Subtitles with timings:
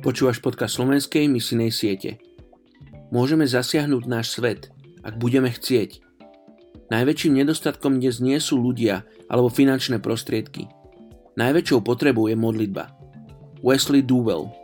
[0.00, 2.18] Počúvaš podcast slovenskej misinej siete.
[3.14, 4.74] Môžeme zasiahnuť náš svet,
[5.06, 6.02] ak budeme chcieť.
[6.90, 10.66] Najväčším nedostatkom dnes nie sú ľudia alebo finančné prostriedky.
[11.38, 12.90] Najväčšou potrebou je modlitba.
[13.62, 14.59] Wesley duvel.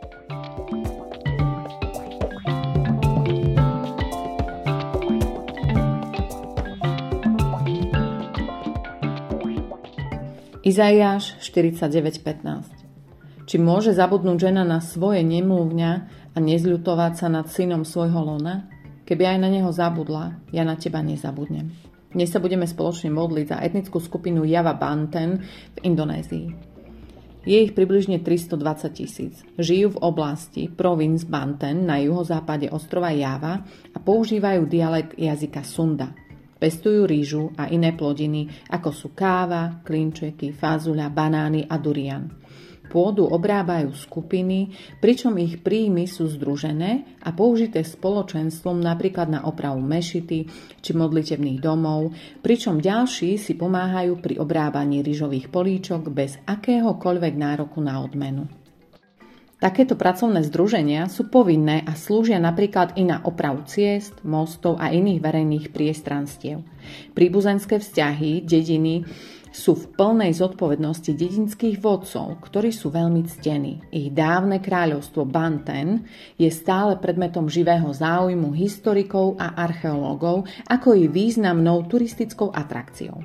[10.67, 15.91] Izaiáš 49.15 či môže zabudnúť žena na svoje nemluvňa
[16.35, 18.67] a nezľutovať sa nad synom svojho lona?
[19.07, 21.71] Keby aj na neho zabudla, ja na teba nezabudnem.
[22.11, 26.47] Dnes sa budeme spoločne modliť za etnickú skupinu Java Banten v Indonézii.
[27.47, 28.59] Je ich približne 320
[28.91, 29.39] tisíc.
[29.55, 33.63] Žijú v oblasti provinc Banten na juhozápade ostrova Java
[33.95, 36.26] a používajú dialekt jazyka Sunda.
[36.57, 42.25] Pestujú rýžu a iné plodiny, ako sú káva, klinčeky, fazuľa, banány a durian.
[42.87, 44.71] Pôdu obrábajú skupiny,
[45.03, 50.47] pričom ich príjmy sú združené a použité spoločenstvom napríklad na opravu mešity
[50.79, 57.99] či modlitevných domov, pričom ďalší si pomáhajú pri obrábaní ryžových políčok bez akéhokoľvek nároku na
[57.99, 58.66] odmenu.
[59.57, 65.17] Takéto pracovné združenia sú povinné a slúžia napríklad i na opravu ciest, mostov a iných
[65.17, 66.61] verejných priestranstiev.
[67.17, 69.01] Príbuzenské vzťahy, dediny
[69.51, 73.81] sú v plnej zodpovednosti dedinských vodcov, ktorí sú veľmi ctení.
[73.91, 81.87] Ich dávne kráľovstvo Banten je stále predmetom živého záujmu historikov a archeológov, ako i významnou
[81.87, 83.23] turistickou atrakciou.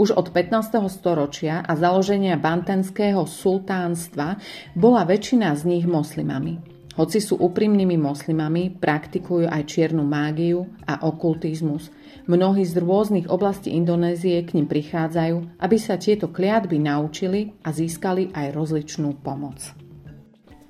[0.00, 0.80] Už od 15.
[0.88, 4.40] storočia a založenia bantenského sultánstva
[4.72, 6.79] bola väčšina z nich moslimami.
[7.00, 11.88] Hoci sú úprimnými moslimami, praktikujú aj čiernu mágiu a okultizmus.
[12.28, 18.36] Mnohí z rôznych oblastí Indonézie k ním prichádzajú, aby sa tieto kliatby naučili a získali
[18.36, 19.72] aj rozličnú pomoc.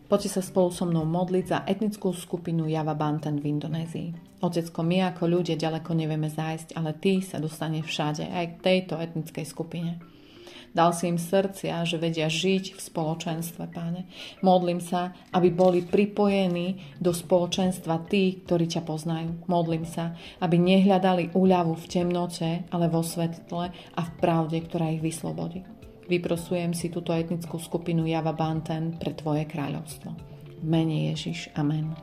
[0.06, 4.38] Poďte sa spolu so mnou modliť za etnickú skupinu Java Banten v Indonézii.
[4.38, 9.02] Otecko, my ako ľudia ďaleko nevieme zájsť, ale ty sa dostane všade, aj k tejto
[9.02, 9.98] etnickej skupine.
[10.70, 14.06] Dal si im srdcia, že vedia žiť v spoločenstve, páne.
[14.38, 19.50] Modlím sa, aby boli pripojení do spoločenstva tí, ktorí ťa poznajú.
[19.50, 25.02] Modlím sa, aby nehľadali úľavu v temnote, ale vo svetle a v pravde, ktorá ich
[25.02, 25.66] vyslobodí.
[26.06, 30.14] Vyprosujem si túto etnickú skupinu Java Banten pre Tvoje kráľovstvo.
[30.62, 31.50] mene Ježiš.
[31.56, 31.94] Amen.